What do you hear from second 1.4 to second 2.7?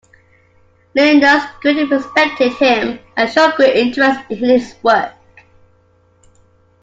greatly respected